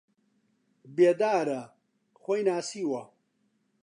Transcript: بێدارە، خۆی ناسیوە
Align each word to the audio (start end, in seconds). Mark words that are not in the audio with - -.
بێدارە، 0.95 1.61
خۆی 2.21 2.41
ناسیوە 2.49 3.03